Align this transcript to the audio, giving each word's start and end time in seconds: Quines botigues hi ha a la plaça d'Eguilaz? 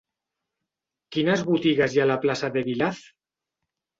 Quines 1.15 1.43
botigues 1.49 1.93
hi 1.97 2.01
ha 2.01 2.05
a 2.07 2.11
la 2.13 2.17
plaça 2.25 2.51
d'Eguilaz? 2.55 3.03